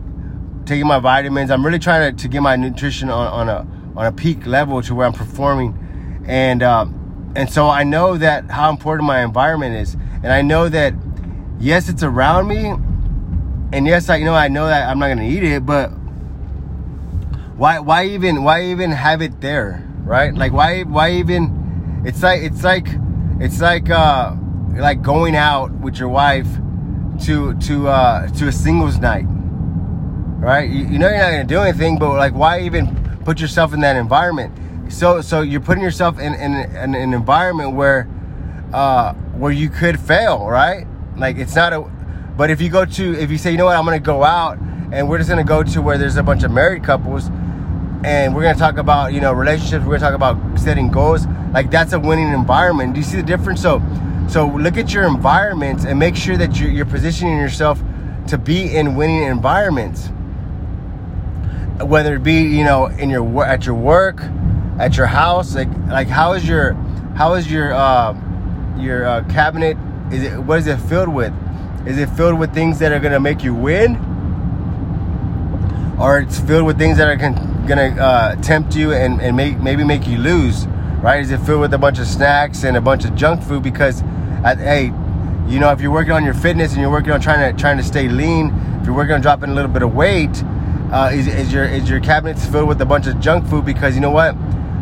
taking 0.67 0.85
my 0.85 0.99
vitamins. 0.99 1.49
I'm 1.49 1.65
really 1.65 1.79
trying 1.79 2.15
to, 2.15 2.21
to 2.21 2.27
get 2.27 2.41
my 2.41 2.55
nutrition 2.55 3.09
on, 3.09 3.27
on 3.27 3.49
a 3.49 3.67
on 3.97 4.05
a 4.05 4.11
peak 4.11 4.45
level 4.45 4.81
to 4.83 4.93
where 4.93 5.07
I'm 5.07 5.13
performing, 5.13 6.23
and 6.27 6.61
um, 6.61 7.33
and 7.35 7.49
so 7.49 7.67
I 7.67 7.83
know 7.83 8.17
that 8.17 8.51
how 8.51 8.69
important 8.69 9.07
my 9.07 9.23
environment 9.23 9.75
is, 9.75 9.95
and 10.21 10.27
I 10.27 10.41
know 10.41 10.69
that 10.69 10.93
yes, 11.59 11.89
it's 11.89 12.03
around 12.03 12.47
me, 12.47 12.69
and 13.71 13.87
yes, 13.87 14.09
I 14.09 14.17
you 14.17 14.25
know 14.25 14.35
I 14.35 14.47
know 14.47 14.67
that 14.67 14.89
I'm 14.89 14.99
not 14.99 15.09
gonna 15.09 15.23
eat 15.23 15.43
it, 15.43 15.65
but 15.65 15.89
why 17.57 17.79
why 17.79 18.05
even 18.05 18.43
why 18.43 18.65
even 18.65 18.91
have 18.91 19.21
it 19.21 19.41
there, 19.41 19.87
right? 20.03 20.33
Like 20.33 20.53
why 20.53 20.83
why 20.83 21.11
even? 21.11 22.03
It's 22.05 22.23
like 22.23 22.41
it's 22.41 22.63
like 22.63 22.87
it's 23.39 23.59
like 23.59 23.89
uh 23.89 24.35
like 24.75 25.01
going 25.01 25.35
out 25.35 25.71
with 25.71 25.97
your 25.97 26.09
wife 26.09 26.47
to 27.25 27.53
to 27.61 27.87
uh 27.87 28.27
to 28.27 28.47
a 28.47 28.51
singles 28.51 28.99
night 28.99 29.25
right? 30.37 30.69
You, 30.69 30.85
you 30.85 30.99
know 30.99 31.09
you're 31.09 31.17
not 31.17 31.31
to 31.31 31.43
do 31.43 31.59
anything, 31.59 31.97
but 31.97 32.15
like, 32.15 32.33
why 32.33 32.61
even 32.61 33.19
put 33.25 33.39
yourself 33.39 33.73
in 33.73 33.81
that 33.81 33.95
environment? 33.95 34.53
So, 34.91 35.21
so 35.21 35.41
you're 35.41 35.61
putting 35.61 35.83
yourself 35.83 36.19
in, 36.19 36.33
in, 36.35 36.53
in 36.53 36.95
an 36.95 37.13
environment 37.13 37.75
where, 37.75 38.07
uh, 38.73 39.13
where 39.13 39.51
you 39.51 39.69
could 39.69 39.99
fail, 39.99 40.47
right? 40.47 40.87
Like, 41.17 41.37
it's 41.37 41.55
not 41.55 41.73
a. 41.73 41.81
But 42.37 42.49
if 42.51 42.61
you 42.61 42.69
go 42.69 42.85
to, 42.85 43.19
if 43.19 43.31
you 43.31 43.37
say, 43.37 43.51
you 43.51 43.57
know 43.57 43.65
what, 43.65 43.75
I'm 43.75 43.85
to 43.85 43.99
go 43.99 44.23
out, 44.23 44.59
and 44.91 45.09
we're 45.09 45.17
just 45.17 45.29
to 45.29 45.43
go 45.43 45.63
to 45.63 45.81
where 45.81 45.97
there's 45.97 46.17
a 46.17 46.23
bunch 46.23 46.43
of 46.43 46.51
married 46.51 46.83
couples, 46.83 47.27
and 48.03 48.35
we're 48.35 48.51
to 48.51 48.59
talk 48.59 48.77
about, 48.77 49.13
you 49.13 49.21
know, 49.21 49.33
relationships. 49.33 49.85
We're 49.85 49.97
to 49.97 50.03
talk 50.03 50.13
about 50.13 50.59
setting 50.59 50.91
goals. 50.91 51.25
Like, 51.51 51.71
that's 51.71 51.93
a 51.93 51.99
winning 51.99 52.29
environment. 52.29 52.93
Do 52.93 52.99
you 52.99 53.05
see 53.05 53.17
the 53.17 53.23
difference? 53.23 53.61
So, 53.61 53.81
so 54.29 54.47
look 54.47 54.77
at 54.77 54.93
your 54.93 55.05
environments 55.05 55.85
and 55.85 55.97
make 55.97 56.15
sure 56.15 56.37
that 56.37 56.59
you're, 56.59 56.69
you're 56.69 56.85
positioning 56.85 57.37
yourself 57.37 57.81
to 58.27 58.37
be 58.37 58.75
in 58.75 58.95
winning 58.95 59.23
environments 59.23 60.09
whether 61.85 62.15
it 62.15 62.23
be 62.23 62.41
you 62.41 62.63
know 62.63 62.87
in 62.87 63.09
your 63.09 63.45
at 63.45 63.65
your 63.65 63.75
work, 63.75 64.21
at 64.79 64.97
your 64.97 65.05
house, 65.05 65.55
like 65.55 65.69
like 65.87 66.07
how 66.07 66.33
is 66.33 66.47
your 66.47 66.73
how 67.15 67.35
is 67.35 67.51
your 67.51 67.73
uh, 67.73 68.15
your 68.77 69.05
uh, 69.05 69.23
cabinet? 69.25 69.77
Is 70.11 70.23
it 70.23 70.39
what 70.39 70.59
is 70.59 70.67
it 70.67 70.77
filled 70.77 71.09
with? 71.09 71.33
Is 71.85 71.97
it 71.97 72.09
filled 72.09 72.39
with 72.39 72.53
things 72.53 72.79
that 72.79 72.91
are 72.91 72.99
gonna 72.99 73.19
make 73.19 73.43
you 73.43 73.53
win, 73.53 73.95
or 75.99 76.19
it's 76.19 76.39
filled 76.39 76.65
with 76.65 76.77
things 76.77 76.97
that 76.97 77.07
are 77.07 77.15
gonna 77.15 77.95
uh, 78.01 78.35
tempt 78.35 78.75
you 78.75 78.93
and 78.93 79.21
and 79.21 79.35
make 79.35 79.59
maybe 79.59 79.83
make 79.83 80.07
you 80.07 80.17
lose? 80.17 80.65
Right? 81.01 81.21
Is 81.21 81.31
it 81.31 81.39
filled 81.39 81.61
with 81.61 81.73
a 81.73 81.77
bunch 81.77 81.99
of 81.99 82.07
snacks 82.07 82.63
and 82.63 82.77
a 82.77 82.81
bunch 82.81 83.05
of 83.05 83.15
junk 83.15 83.43
food? 83.43 83.63
Because 83.63 84.01
at, 84.43 84.57
hey, 84.57 84.85
you 85.47 85.59
know 85.59 85.71
if 85.71 85.81
you're 85.81 85.91
working 85.91 86.13
on 86.13 86.23
your 86.23 86.33
fitness 86.33 86.71
and 86.71 86.81
you're 86.81 86.91
working 86.91 87.11
on 87.11 87.21
trying 87.21 87.53
to 87.53 87.59
trying 87.59 87.77
to 87.77 87.83
stay 87.83 88.07
lean, 88.07 88.53
if 88.79 88.85
you're 88.85 88.95
working 88.95 89.13
on 89.13 89.21
dropping 89.21 89.49
a 89.49 89.53
little 89.53 89.71
bit 89.71 89.83
of 89.83 89.93
weight 89.93 90.43
uh, 90.91 91.11
is, 91.13 91.27
is 91.27 91.51
your 91.51 91.65
is 91.65 91.89
your 91.89 91.99
cabinets 91.99 92.45
filled 92.45 92.69
with 92.69 92.81
a 92.81 92.85
bunch 92.85 93.07
of 93.07 93.19
junk 93.19 93.45
food? 93.47 93.65
Because 93.65 93.93
you 93.93 94.01
know 94.01 94.11
what? 94.11 94.35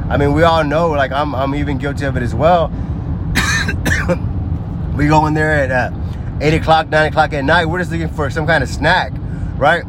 I 0.07 0.17
mean, 0.17 0.33
we 0.33 0.43
all 0.43 0.63
know. 0.63 0.89
Like 0.89 1.11
I'm 1.11 1.33
I'm 1.33 1.55
even 1.55 1.79
guilty 1.79 2.05
of 2.05 2.15
it 2.15 2.21
as 2.21 2.35
well. 2.35 2.71
we 4.95 5.07
go 5.07 5.25
in 5.25 5.33
there 5.33 5.51
at 5.51 5.71
uh, 5.71 5.91
eight 6.41 6.53
o'clock, 6.53 6.89
nine 6.89 7.09
o'clock 7.09 7.33
at 7.33 7.43
night. 7.43 7.65
We're 7.65 7.79
just 7.79 7.91
looking 7.91 8.09
for 8.09 8.29
some 8.29 8.47
kind 8.47 8.63
of 8.63 8.69
snack, 8.69 9.11
right? 9.57 9.83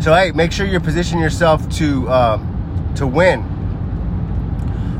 So 0.00 0.14
hey, 0.14 0.32
make 0.32 0.52
sure 0.52 0.66
you're 0.66 0.80
positioning 0.80 1.22
yourself 1.22 1.68
to 1.76 2.10
um, 2.10 2.92
to 2.96 3.06
win. 3.06 3.48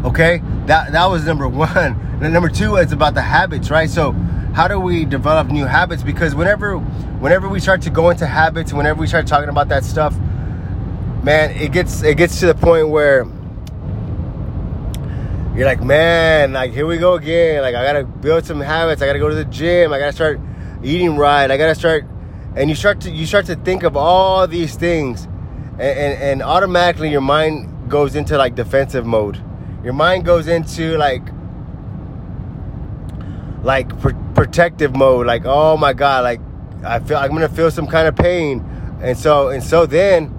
Okay, 0.05 0.43
that 0.67 0.93
that 0.93 1.07
was 1.07 1.25
number 1.25 1.49
one. 1.49 2.09
And 2.23 2.33
number 2.33 2.49
two 2.49 2.76
is 2.76 2.93
about 2.93 3.14
the 3.14 3.21
habits, 3.21 3.69
right? 3.69 3.91
So 3.91 4.12
how 4.55 4.69
do 4.69 4.79
we 4.79 5.05
develop 5.05 5.49
new 5.49 5.64
habits? 5.64 6.05
Because 6.05 6.37
whenever 6.37 6.79
whenever 6.79 7.49
we 7.49 7.59
start 7.59 7.83
to 7.83 7.91
go 7.91 8.11
into 8.11 8.26
habits, 8.26 8.73
whenever 8.73 9.00
we 9.00 9.09
start 9.09 9.26
talking 9.26 9.49
about 9.49 9.69
that 9.71 9.83
stuff, 9.83 10.17
man, 11.25 11.50
it 11.50 11.73
gets 11.73 12.05
it 12.05 12.17
gets 12.17 12.38
to 12.38 12.47
the 12.47 12.55
point 12.55 12.91
where 12.91 13.26
you're 15.54 15.66
like, 15.66 15.82
man, 15.82 16.54
like 16.54 16.73
here 16.73 16.87
we 16.87 16.97
go 16.97 17.14
again. 17.14 17.61
Like 17.61 17.75
I 17.75 17.85
gotta 17.85 18.04
build 18.04 18.47
some 18.47 18.61
habits. 18.61 19.02
I 19.02 19.06
gotta 19.06 19.18
go 19.18 19.28
to 19.28 19.35
the 19.35 19.44
gym. 19.44 19.92
I 19.92 19.99
gotta 19.99 20.12
start 20.12 20.40
eating 20.82 21.16
right. 21.16 21.50
I 21.50 21.59
gotta 21.59 21.75
start, 21.75 22.06
and 22.56 22.71
you 22.71 22.76
start 22.76 23.02
to 23.02 23.11
you 23.11 23.26
start 23.26 23.47
to 23.47 23.56
think 23.56 23.82
of 23.82 23.94
all 23.94 24.47
these 24.47 24.76
things, 24.76 25.25
and, 25.75 25.80
and, 25.80 26.23
and 26.23 26.42
automatically 26.42 27.11
your 27.11 27.21
mind 27.21 27.90
goes 27.90 28.16
into 28.16 28.38
like 28.38 28.54
defensive 28.54 29.04
mode. 29.04 29.42
Your 29.85 29.92
mind 29.92 30.25
goes 30.25 30.49
into 30.49 30.97
like 30.97 31.23
like 33.62 34.00
pr- 34.00 34.16
protective 34.35 34.97
mode. 34.97 35.26
Like 35.26 35.42
oh 35.44 35.76
my 35.76 35.92
god, 35.92 36.25
like 36.25 36.40
I 36.82 36.99
feel 37.00 37.18
I'm 37.18 37.30
gonna 37.30 37.50
feel 37.50 37.71
some 37.71 37.87
kind 37.87 38.09
of 38.09 38.16
pain, 38.16 38.64
and 39.02 39.18
so 39.18 39.49
and 39.49 39.62
so 39.62 39.85
then 39.85 40.35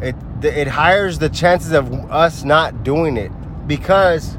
it 0.00 0.16
it 0.42 0.66
hires 0.66 1.18
the 1.18 1.28
chances 1.28 1.72
of 1.72 1.92
us 2.10 2.42
not 2.42 2.84
doing 2.84 3.18
it 3.18 3.32
because 3.68 4.36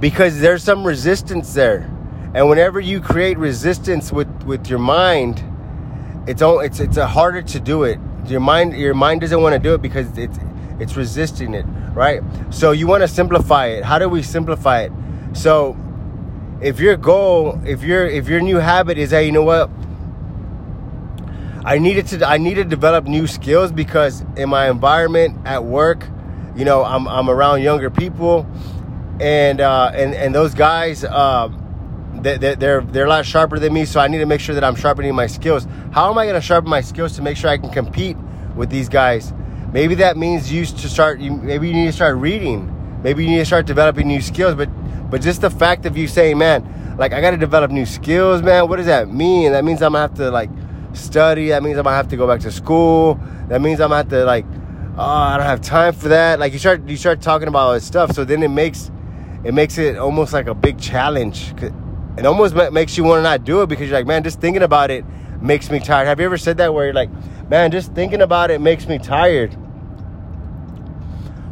because 0.00 0.40
there's 0.40 0.64
some 0.64 0.84
resistance 0.84 1.54
there. 1.54 1.88
And 2.34 2.48
whenever 2.48 2.80
you 2.80 3.00
create 3.00 3.38
resistance 3.38 4.10
with 4.10 4.28
with 4.44 4.68
your 4.68 4.80
mind 4.80 5.44
it's 6.26 6.42
it's 6.42 6.80
it's 6.80 6.96
harder 6.96 7.42
to 7.42 7.60
do 7.60 7.84
it. 7.84 8.00
Your 8.26 8.40
mind 8.40 8.76
your 8.76 8.94
mind 8.94 9.20
doesn't 9.20 9.40
want 9.40 9.52
to 9.52 9.58
do 9.58 9.74
it 9.74 9.82
because 9.82 10.18
it's 10.18 10.38
it's 10.80 10.96
resisting 10.96 11.54
it 11.54 11.66
right? 11.94 12.22
So 12.50 12.72
you 12.72 12.86
want 12.86 13.02
to 13.02 13.08
simplify 13.08 13.66
it. 13.66 13.84
How 13.84 13.98
do 13.98 14.08
we 14.08 14.22
simplify 14.22 14.82
it? 14.82 14.92
So 15.34 15.76
if 16.60 16.80
your 16.80 16.96
goal 16.96 17.60
if 17.64 17.82
your 17.82 18.06
if 18.06 18.28
your 18.28 18.40
new 18.40 18.56
habit 18.56 18.98
is 18.98 19.10
hey 19.10 19.26
you 19.26 19.32
know 19.32 19.42
what? 19.42 19.70
I 21.64 21.78
needed 21.78 22.06
to 22.08 22.26
I 22.26 22.38
need 22.38 22.54
to 22.54 22.64
develop 22.64 23.04
new 23.04 23.26
skills 23.26 23.70
because 23.70 24.24
in 24.36 24.48
my 24.48 24.68
environment 24.68 25.46
at 25.46 25.64
work, 25.64 26.08
you 26.56 26.64
know, 26.64 26.84
I'm 26.84 27.08
I'm 27.08 27.28
around 27.30 27.62
younger 27.62 27.90
people, 27.90 28.46
and 29.20 29.60
uh, 29.60 29.90
and 29.94 30.14
and 30.14 30.34
those 30.34 30.54
guys, 30.54 31.04
uh, 31.04 31.48
they, 32.20 32.36
they're 32.36 32.80
they're 32.80 33.06
a 33.06 33.08
lot 33.08 33.24
sharper 33.26 33.58
than 33.58 33.72
me. 33.72 33.84
So 33.84 34.00
I 34.00 34.08
need 34.08 34.18
to 34.18 34.26
make 34.26 34.40
sure 34.40 34.54
that 34.54 34.64
I'm 34.64 34.74
sharpening 34.74 35.14
my 35.14 35.26
skills. 35.26 35.66
How 35.92 36.10
am 36.10 36.18
I 36.18 36.24
going 36.24 36.34
to 36.34 36.40
sharpen 36.40 36.70
my 36.70 36.80
skills 36.80 37.16
to 37.16 37.22
make 37.22 37.36
sure 37.36 37.50
I 37.50 37.58
can 37.58 37.70
compete 37.70 38.16
with 38.56 38.70
these 38.70 38.88
guys? 38.88 39.32
Maybe 39.72 39.94
that 39.96 40.16
means 40.16 40.52
you 40.52 40.66
to 40.66 40.88
start. 40.88 41.20
You, 41.20 41.32
maybe 41.32 41.68
you 41.68 41.74
need 41.74 41.86
to 41.86 41.92
start 41.92 42.16
reading. 42.16 42.68
Maybe 43.02 43.24
you 43.24 43.30
need 43.30 43.38
to 43.38 43.46
start 43.46 43.66
developing 43.66 44.06
new 44.06 44.20
skills. 44.20 44.54
But 44.54 44.68
but 45.10 45.22
just 45.22 45.40
the 45.40 45.50
fact 45.50 45.86
of 45.86 45.96
you 45.96 46.06
saying, 46.06 46.38
man, 46.38 46.96
like 46.98 47.12
I 47.12 47.20
got 47.20 47.30
to 47.30 47.36
develop 47.36 47.70
new 47.70 47.86
skills, 47.86 48.42
man. 48.42 48.68
What 48.68 48.76
does 48.76 48.86
that 48.86 49.08
mean? 49.08 49.52
That 49.52 49.64
means 49.64 49.82
I'm 49.82 49.92
gonna 49.92 50.08
have 50.08 50.14
to 50.14 50.30
like 50.30 50.50
study. 50.92 51.48
That 51.48 51.62
means 51.62 51.78
I'm 51.78 51.84
gonna 51.84 51.96
have 51.96 52.08
to 52.08 52.16
go 52.16 52.26
back 52.26 52.40
to 52.40 52.52
school. 52.52 53.18
That 53.48 53.60
means 53.60 53.80
I'm 53.80 53.88
gonna 53.88 53.96
have 53.96 54.08
to 54.10 54.24
like, 54.24 54.46
oh, 54.96 55.02
I 55.02 55.36
don't 55.36 55.46
have 55.46 55.60
time 55.60 55.92
for 55.92 56.08
that. 56.08 56.38
Like 56.38 56.52
you 56.52 56.58
start 56.58 56.88
you 56.88 56.96
start 56.96 57.20
talking 57.20 57.48
about 57.48 57.58
all 57.60 57.72
this 57.74 57.86
stuff. 57.86 58.12
So 58.12 58.24
then 58.24 58.42
it 58.42 58.48
makes 58.48 58.90
it 59.44 59.54
makes 59.54 59.78
it 59.78 59.96
almost 59.96 60.32
like 60.32 60.46
a 60.46 60.54
big 60.54 60.80
challenge. 60.80 61.54
It 62.16 62.26
almost 62.26 62.54
makes 62.72 62.96
you 62.96 63.04
want 63.04 63.18
to 63.18 63.22
not 63.22 63.44
do 63.44 63.62
it 63.62 63.68
because 63.68 63.88
you're 63.88 63.98
like, 63.98 64.06
man, 64.06 64.22
just 64.22 64.40
thinking 64.40 64.62
about 64.62 64.90
it 64.90 65.04
makes 65.40 65.70
me 65.70 65.80
tired. 65.80 66.06
Have 66.06 66.20
you 66.20 66.26
ever 66.26 66.38
said 66.38 66.58
that 66.58 66.74
where 66.74 66.84
you're 66.84 66.94
like, 66.94 67.10
man, 67.48 67.70
just 67.70 67.94
thinking 67.94 68.20
about 68.20 68.50
it 68.50 68.60
makes 68.60 68.86
me 68.86 68.98
tired? 68.98 69.56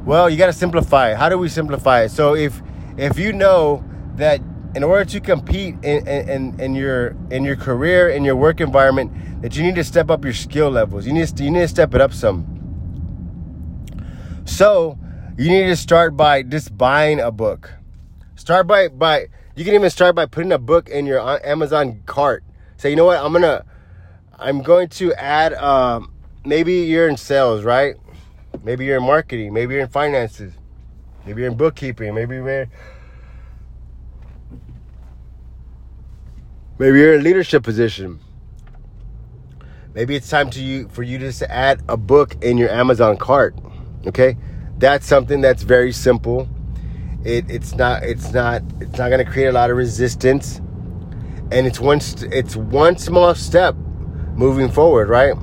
Well, 0.05 0.29
you 0.29 0.37
got 0.37 0.47
to 0.47 0.53
simplify 0.53 1.13
it. 1.13 1.17
How 1.17 1.29
do 1.29 1.39
we 1.39 1.49
simplify 1.49 2.03
it? 2.03 2.11
So 2.11 2.35
if 2.35 2.63
if 2.97 3.19
you 3.19 3.33
know 3.33 3.85
that 4.17 4.41
in 4.75 4.85
order 4.85 5.05
to 5.05 5.21
compete 5.21 5.75
in, 5.83 6.07
in, 6.07 6.61
in, 6.61 6.75
your 6.75 7.17
in 7.31 7.45
your 7.45 7.57
career 7.57 8.09
in 8.09 8.25
your 8.25 8.37
work 8.37 8.61
environment 8.61 9.11
that 9.43 9.57
you 9.57 9.63
need 9.63 9.75
to 9.75 9.83
step 9.83 10.11
up 10.11 10.23
your 10.25 10.35
skill 10.35 10.71
levels 10.71 11.07
you 11.07 11.13
need 11.13 11.27
to, 11.27 11.43
you 11.43 11.51
need 11.51 11.61
to 11.61 11.69
step 11.69 11.95
it 11.95 12.01
up 12.01 12.13
some 12.13 12.47
so 14.61 14.99
you 15.39 15.49
need 15.49 15.69
to 15.69 15.75
start 15.75 16.19
by 16.19 16.43
just 16.43 16.77
buying 16.77 17.19
a 17.19 17.31
book 17.31 17.73
start 18.35 18.67
by 18.67 18.89
by 18.89 19.27
you 19.57 19.65
can 19.65 19.73
even 19.73 19.89
start 19.89 20.15
by 20.15 20.27
putting 20.27 20.53
a 20.53 20.59
book 20.59 20.87
in 20.91 21.07
your 21.07 21.19
amazon 21.47 21.99
cart 22.05 22.45
say 22.77 22.91
you 22.91 22.95
know 22.95 23.07
what 23.07 23.17
i'm 23.25 23.33
gonna 23.33 23.65
i'm 24.39 24.61
going 24.61 24.87
to 24.87 25.15
add 25.15 25.55
um, 25.55 26.13
maybe 26.45 26.75
you're 26.75 27.09
in 27.09 27.17
sales 27.17 27.65
right 27.65 27.97
maybe 28.63 28.85
you're 28.85 28.99
in 28.99 29.03
marketing 29.03 29.51
maybe 29.55 29.73
you're 29.73 29.83
in 29.85 29.89
finances 29.89 30.53
maybe 31.25 31.41
you're 31.41 31.51
in 31.51 31.57
bookkeeping 31.57 32.15
maybe 32.15 32.35
you're 32.35 32.69
Maybe 36.79 36.99
you're 36.99 37.15
in 37.15 37.21
a 37.21 37.25
leadership 37.25 37.63
position. 37.63 38.21
Maybe 39.95 40.17
it's 40.17 40.29
time 40.29 40.51
to 40.51 40.63
you 40.63 40.89
for 40.89 41.03
you 41.03 41.19
just 41.19 41.39
to 41.39 41.51
add 41.51 41.83
a 41.89 41.97
book 41.97 42.37
in 42.43 42.59
your 42.59 42.71
Amazon 42.71 43.19
cart. 43.19 43.55
Okay, 44.07 44.37
that's 44.81 45.07
something 45.07 45.41
that's 45.41 45.63
very 45.63 45.93
simple. 45.93 46.49
It, 47.23 47.51
it's 47.51 47.75
not 47.75 48.03
it's 48.03 48.33
not 48.33 48.63
it's 48.81 48.97
not 48.99 49.11
going 49.11 49.25
to 49.25 49.31
create 49.31 49.47
a 49.47 49.53
lot 49.53 49.71
of 49.71 49.77
resistance, 49.77 50.57
and 51.53 51.67
it's 51.67 51.79
one 51.79 52.01
it's 52.33 52.57
one 52.57 52.97
small 52.97 53.35
step 53.35 53.77
moving 54.35 54.71
forward. 54.71 55.09
Right? 55.09 55.35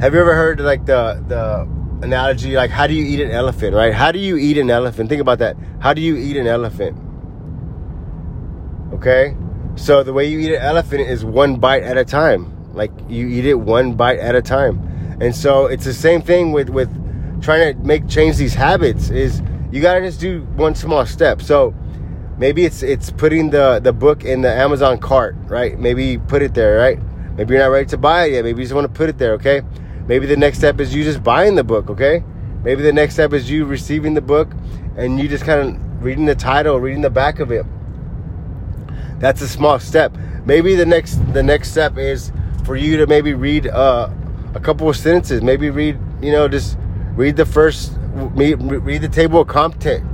Have 0.00 0.14
you 0.14 0.20
ever 0.20 0.34
heard 0.34 0.60
like 0.60 0.86
the 0.86 1.22
the 1.26 1.68
analogy 2.06 2.54
like 2.54 2.70
how 2.70 2.86
do 2.86 2.94
you 2.94 3.04
eat 3.04 3.20
an 3.20 3.32
elephant? 3.32 3.74
Right? 3.74 3.92
How 3.92 4.12
do 4.12 4.20
you 4.20 4.36
eat 4.36 4.56
an 4.56 4.70
elephant? 4.70 5.08
Think 5.08 5.20
about 5.20 5.40
that. 5.40 5.56
How 5.80 5.92
do 5.92 6.00
you 6.00 6.16
eat 6.16 6.36
an 6.36 6.46
elephant? 6.46 6.96
Okay? 8.94 9.36
So 9.74 10.02
the 10.04 10.12
way 10.12 10.26
you 10.26 10.38
eat 10.38 10.54
an 10.54 10.62
elephant 10.62 11.08
is 11.08 11.24
one 11.24 11.56
bite 11.56 11.82
at 11.82 11.96
a 11.98 12.04
time. 12.04 12.56
Like 12.74 12.92
you 13.08 13.26
eat 13.26 13.44
it 13.44 13.54
one 13.54 13.94
bite 13.94 14.20
at 14.20 14.36
a 14.36 14.42
time. 14.42 14.86
And 15.20 15.34
so 15.34 15.66
it's 15.66 15.84
the 15.84 15.94
same 15.94 16.22
thing 16.22 16.52
with 16.52 16.70
with 16.70 16.88
trying 17.40 17.76
to 17.76 17.84
make 17.84 18.08
change 18.08 18.36
these 18.36 18.54
habits 18.54 19.10
is 19.10 19.42
you 19.70 19.80
got 19.80 19.94
to 19.94 20.00
just 20.00 20.20
do 20.20 20.42
one 20.56 20.74
small 20.74 21.06
step. 21.06 21.42
So 21.42 21.74
maybe 22.38 22.64
it's 22.64 22.82
it's 22.82 23.10
putting 23.10 23.50
the 23.50 23.80
the 23.82 23.92
book 23.92 24.24
in 24.24 24.42
the 24.42 24.52
Amazon 24.52 24.98
cart, 24.98 25.36
right? 25.46 25.78
Maybe 25.78 26.18
put 26.18 26.42
it 26.42 26.54
there, 26.54 26.78
right? 26.78 26.98
Maybe 27.36 27.54
you're 27.54 27.62
not 27.62 27.70
ready 27.70 27.86
to 27.86 27.98
buy 27.98 28.26
it 28.26 28.32
yet. 28.32 28.44
Maybe 28.44 28.60
you 28.60 28.64
just 28.64 28.74
want 28.74 28.86
to 28.86 28.92
put 28.92 29.08
it 29.08 29.18
there, 29.18 29.32
okay? 29.34 29.62
Maybe 30.06 30.26
the 30.26 30.36
next 30.36 30.58
step 30.58 30.80
is 30.80 30.94
you 30.94 31.04
just 31.04 31.22
buying 31.22 31.54
the 31.54 31.64
book, 31.64 31.88
okay? 31.88 32.24
Maybe 32.62 32.82
the 32.82 32.92
next 32.92 33.14
step 33.14 33.32
is 33.32 33.50
you 33.50 33.64
receiving 33.64 34.14
the 34.14 34.20
book 34.20 34.52
and 34.96 35.18
you 35.18 35.28
just 35.28 35.44
kind 35.44 35.60
of 35.60 36.02
reading 36.02 36.26
the 36.26 36.34
title, 36.34 36.78
reading 36.78 37.00
the 37.00 37.10
back 37.10 37.38
of 37.38 37.50
it 37.50 37.64
that's 39.20 39.42
a 39.42 39.48
small 39.48 39.78
step. 39.78 40.16
Maybe 40.44 40.74
the 40.74 40.86
next 40.86 41.16
the 41.32 41.42
next 41.42 41.70
step 41.70 41.98
is 41.98 42.32
for 42.64 42.74
you 42.74 42.96
to 42.96 43.06
maybe 43.06 43.34
read 43.34 43.68
uh, 43.68 44.10
a 44.54 44.60
couple 44.60 44.88
of 44.88 44.96
sentences. 44.96 45.42
Maybe 45.42 45.70
read 45.70 45.98
you 46.20 46.32
know 46.32 46.48
just 46.48 46.76
read 47.20 47.36
the 47.36 47.44
first 47.44 47.92
read 48.14 49.02
the 49.02 49.08
table 49.08 49.42
of 49.42 49.48
content. 49.48 50.04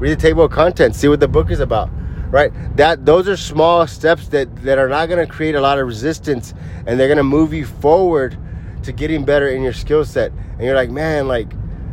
Read 0.00 0.10
the 0.10 0.20
table 0.20 0.44
of 0.44 0.50
content. 0.50 0.96
See 0.96 1.06
what 1.06 1.20
the 1.20 1.28
book 1.28 1.50
is 1.50 1.60
about. 1.60 1.88
Right. 2.28 2.52
That 2.76 3.06
those 3.06 3.28
are 3.28 3.36
small 3.36 3.86
steps 3.86 4.28
that 4.28 4.54
that 4.64 4.76
are 4.76 4.88
not 4.88 5.08
going 5.08 5.24
to 5.24 5.32
create 5.32 5.54
a 5.54 5.60
lot 5.60 5.78
of 5.78 5.86
resistance, 5.86 6.54
and 6.86 6.98
they're 6.98 7.06
going 7.06 7.18
to 7.18 7.22
move 7.38 7.54
you 7.54 7.64
forward 7.64 8.36
to 8.82 8.92
getting 8.92 9.24
better 9.24 9.48
in 9.48 9.62
your 9.62 9.72
skill 9.72 10.04
set. 10.04 10.32
And 10.32 10.62
you're 10.62 10.74
like, 10.74 10.90
man, 10.90 11.28
like 11.28 11.52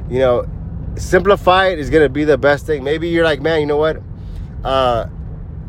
you 0.09 0.19
know, 0.19 0.47
simplify 0.95 1.67
it 1.67 1.77
is 1.77 1.91
going 1.91 2.03
to 2.03 2.09
be 2.09 2.23
the 2.23 2.37
best 2.37 2.65
thing. 2.65 2.83
Maybe 2.83 3.09
you're 3.09 3.23
like, 3.23 3.41
man, 3.41 3.61
you 3.61 3.67
know 3.67 3.77
what? 3.77 4.01
Uh, 4.63 5.07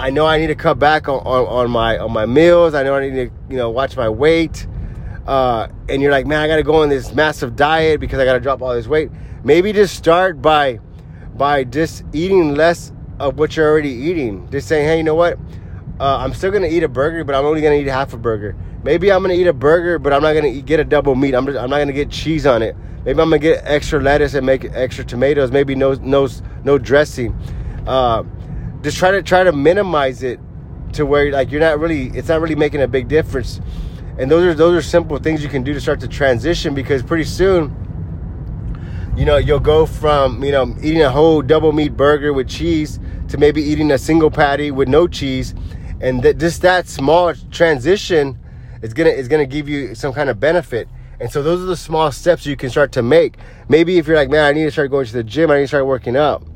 I 0.00 0.10
know 0.10 0.26
I 0.26 0.38
need 0.38 0.48
to 0.48 0.54
cut 0.54 0.78
back 0.78 1.08
on, 1.08 1.18
on, 1.18 1.46
on, 1.46 1.70
my 1.70 1.98
on 1.98 2.10
my 2.10 2.24
meals. 2.24 2.74
I 2.74 2.82
know 2.82 2.94
I 2.94 3.08
need 3.08 3.28
to 3.28 3.30
you 3.50 3.58
know 3.58 3.68
watch 3.68 3.98
my 3.98 4.08
weight. 4.08 4.66
Uh, 5.26 5.68
and 5.88 6.02
you're 6.02 6.10
like, 6.10 6.26
man, 6.26 6.40
I 6.40 6.46
got 6.46 6.56
to 6.56 6.62
go 6.62 6.82
on 6.82 6.88
this 6.88 7.14
massive 7.14 7.56
diet 7.56 8.00
because 8.00 8.18
I 8.18 8.24
got 8.24 8.34
to 8.34 8.40
drop 8.40 8.60
all 8.60 8.74
this 8.74 8.86
weight. 8.86 9.10
Maybe 9.42 9.72
just 9.72 9.96
start 9.96 10.40
by 10.42 10.80
by 11.34 11.64
just 11.64 12.04
eating 12.12 12.54
less 12.54 12.92
of 13.18 13.38
what 13.38 13.56
you're 13.56 13.68
already 13.68 13.90
eating. 13.90 14.48
Just 14.50 14.68
saying, 14.68 14.86
hey, 14.86 14.98
you 14.98 15.02
know 15.02 15.14
what? 15.14 15.38
Uh, 16.00 16.18
I'm 16.18 16.34
still 16.34 16.50
gonna 16.50 16.66
eat 16.66 16.82
a 16.82 16.88
burger, 16.88 17.22
but 17.24 17.34
I'm 17.34 17.44
only 17.44 17.60
gonna 17.60 17.76
eat 17.76 17.86
half 17.86 18.12
a 18.14 18.16
burger. 18.16 18.56
Maybe 18.82 19.12
I'm 19.12 19.22
gonna 19.22 19.34
eat 19.34 19.46
a 19.46 19.52
burger, 19.52 19.98
but 19.98 20.12
I'm 20.12 20.22
not 20.22 20.32
gonna 20.34 20.48
eat, 20.48 20.66
get 20.66 20.80
a 20.80 20.84
double 20.84 21.14
meat. 21.14 21.34
I'm 21.34 21.46
just, 21.46 21.58
I'm 21.58 21.70
not 21.70 21.78
gonna 21.78 21.92
get 21.92 22.10
cheese 22.10 22.46
on 22.46 22.62
it. 22.62 22.76
Maybe 23.04 23.20
I'm 23.20 23.28
gonna 23.28 23.38
get 23.38 23.62
extra 23.64 24.00
lettuce 24.00 24.34
and 24.34 24.44
make 24.44 24.64
extra 24.64 25.04
tomatoes. 25.04 25.52
Maybe 25.52 25.74
no 25.74 25.94
no 25.94 26.28
no 26.64 26.78
dressing. 26.78 27.32
Uh, 27.86 28.24
just 28.82 28.98
try 28.98 29.12
to 29.12 29.22
try 29.22 29.44
to 29.44 29.52
minimize 29.52 30.22
it 30.22 30.40
to 30.94 31.06
where 31.06 31.30
like 31.30 31.50
you're 31.50 31.60
not 31.60 31.78
really 31.78 32.06
it's 32.08 32.28
not 32.28 32.40
really 32.40 32.54
making 32.54 32.82
a 32.82 32.88
big 32.88 33.08
difference 33.08 33.60
and 34.18 34.30
those 34.30 34.44
are 34.44 34.54
those 34.54 34.74
are 34.76 34.82
simple 34.82 35.18
things 35.18 35.42
you 35.42 35.48
can 35.48 35.62
do 35.62 35.72
to 35.72 35.80
start 35.80 36.00
to 36.00 36.08
transition 36.08 36.74
because 36.74 37.02
pretty 37.02 37.24
soon 37.24 37.74
you 39.16 39.24
know 39.24 39.36
you'll 39.36 39.60
go 39.60 39.86
from 39.86 40.42
you 40.42 40.52
know 40.52 40.74
eating 40.82 41.02
a 41.02 41.10
whole 41.10 41.42
double 41.42 41.72
meat 41.72 41.96
burger 41.96 42.32
with 42.32 42.48
cheese 42.48 42.98
to 43.28 43.38
maybe 43.38 43.62
eating 43.62 43.90
a 43.90 43.98
single 43.98 44.30
patty 44.30 44.70
with 44.70 44.88
no 44.88 45.06
cheese. 45.06 45.54
And 46.00 46.22
that 46.22 46.38
just 46.38 46.62
that 46.62 46.88
small 46.88 47.34
transition 47.50 48.38
is 48.82 48.92
gonna 48.92 49.10
is 49.10 49.28
gonna 49.28 49.46
give 49.46 49.68
you 49.68 49.94
some 49.94 50.12
kind 50.12 50.28
of 50.28 50.38
benefit. 50.38 50.88
And 51.20 51.30
so 51.30 51.42
those 51.42 51.62
are 51.62 51.66
the 51.66 51.76
small 51.76 52.10
steps 52.12 52.44
you 52.44 52.56
can 52.56 52.70
start 52.70 52.92
to 52.92 53.02
make. 53.02 53.36
Maybe 53.68 53.98
if 53.98 54.06
you're 54.06 54.16
like 54.16 54.30
man 54.30 54.44
i 54.44 54.52
need 54.52 54.64
to 54.64 54.70
start 54.70 54.90
going 54.90 55.06
to 55.06 55.12
the 55.12 55.24
gym. 55.24 55.50
I 55.50 55.56
need 55.56 55.62
to 55.62 55.68
start 55.68 55.86
working 55.86 56.16
out. 56.16 56.46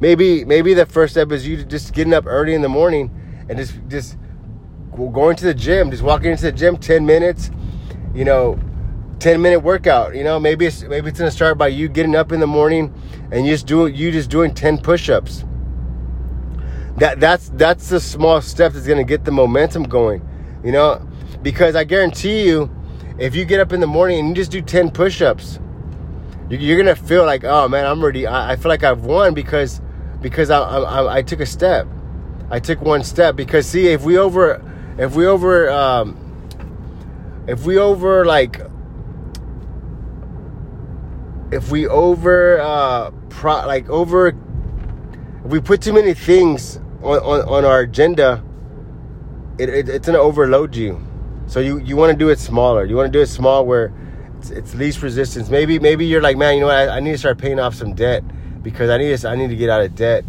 Maybe 0.00 0.44
maybe 0.44 0.74
the 0.74 0.86
first 0.86 1.14
step 1.14 1.30
is 1.32 1.46
you 1.46 1.64
just 1.64 1.92
getting 1.92 2.12
up 2.12 2.26
early 2.26 2.54
in 2.54 2.62
the 2.62 2.68
morning 2.68 3.10
and 3.48 3.58
just 3.58 3.74
just 3.88 4.16
going 4.92 5.36
to 5.36 5.44
the 5.44 5.54
gym, 5.54 5.90
just 5.90 6.02
walking 6.02 6.30
into 6.30 6.44
the 6.44 6.52
gym 6.52 6.76
10 6.76 7.04
minutes, 7.04 7.50
you 8.14 8.24
know, 8.24 8.58
10 9.18 9.40
minute 9.40 9.60
workout. 9.60 10.14
You 10.14 10.24
know, 10.24 10.38
maybe 10.38 10.66
it's 10.66 10.82
maybe 10.82 11.08
it's 11.08 11.18
gonna 11.18 11.30
start 11.30 11.58
by 11.58 11.68
you 11.68 11.88
getting 11.88 12.14
up 12.14 12.32
in 12.32 12.40
the 12.40 12.46
morning 12.46 12.92
and 13.30 13.46
you 13.46 13.52
just 13.52 13.66
doing 13.66 13.94
you 13.94 14.10
just 14.12 14.30
doing 14.30 14.54
10 14.54 14.78
push-ups. 14.78 15.44
That 16.98 17.20
that's 17.20 17.50
that's 17.50 17.88
the 17.88 18.00
small 18.00 18.40
step 18.40 18.72
that's 18.72 18.86
gonna 18.86 19.04
get 19.04 19.24
the 19.24 19.32
momentum 19.32 19.84
going. 19.84 20.26
You 20.64 20.72
know, 20.72 21.06
because 21.42 21.76
I 21.76 21.84
guarantee 21.84 22.46
you, 22.46 22.70
if 23.18 23.34
you 23.34 23.44
get 23.44 23.60
up 23.60 23.72
in 23.72 23.80
the 23.80 23.86
morning 23.86 24.20
and 24.20 24.28
you 24.28 24.34
just 24.34 24.50
do 24.50 24.60
10 24.60 24.90
push-ups, 24.90 25.60
you're 26.48 26.78
gonna 26.78 26.96
feel 26.96 27.24
like, 27.24 27.44
oh 27.44 27.68
man, 27.68 27.86
I'm 27.86 28.04
ready. 28.04 28.26
I, 28.26 28.56
feel 28.56 28.68
like 28.68 28.84
I've 28.84 29.04
won 29.04 29.34
because 29.34 29.80
because 30.20 30.50
I, 30.50 30.60
I, 30.60 31.16
I 31.18 31.22
took 31.22 31.40
a 31.40 31.46
step. 31.46 31.86
I 32.50 32.60
took 32.60 32.80
one 32.80 33.02
step 33.02 33.36
because 33.36 33.66
see 33.66 33.88
if 33.88 34.04
we 34.04 34.18
over 34.18 34.62
if 34.98 35.14
we 35.14 35.26
over 35.26 35.70
um, 35.70 36.16
if 37.46 37.64
we 37.64 37.78
over 37.78 38.24
like 38.24 38.60
if 41.52 41.70
we 41.70 41.86
over 41.86 42.60
uh 42.60 43.10
pro, 43.28 43.66
like 43.66 43.88
over 43.88 44.28
if 44.28 45.50
we 45.50 45.60
put 45.60 45.80
too 45.80 45.92
many 45.92 46.14
things 46.14 46.78
on, 47.02 47.18
on, 47.18 47.40
on 47.48 47.64
our 47.64 47.80
agenda 47.80 48.42
it, 49.58 49.68
it, 49.68 49.88
it's 49.88 50.06
gonna 50.06 50.18
overload 50.18 50.74
you. 50.74 51.00
So 51.46 51.60
you 51.60 51.78
you 51.78 51.96
want 51.96 52.12
to 52.12 52.18
do 52.18 52.30
it 52.30 52.38
smaller. 52.38 52.84
You 52.84 52.96
want 52.96 53.12
to 53.12 53.18
do 53.18 53.22
it 53.22 53.28
small 53.28 53.64
where 53.64 53.92
it's, 54.38 54.50
it's, 54.50 54.74
least 54.74 55.02
resistance. 55.02 55.48
Maybe 55.48 55.78
maybe 55.78 56.04
you're 56.06 56.20
like 56.20 56.36
man 56.36 56.54
you 56.54 56.60
know 56.60 56.66
what? 56.66 56.76
I, 56.76 56.96
I 56.96 57.00
need 57.00 57.12
to 57.12 57.18
start 57.18 57.38
paying 57.38 57.60
off 57.60 57.74
some 57.74 57.94
debt 57.94 58.22
because 58.62 58.90
i 58.90 58.98
need 58.98 59.16
to 59.16 59.28
i 59.28 59.36
need 59.36 59.48
to 59.48 59.56
get 59.56 59.70
out 59.70 59.82
of 59.82 59.94
debt. 59.94 60.24